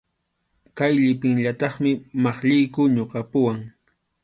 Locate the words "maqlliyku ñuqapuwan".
2.23-3.59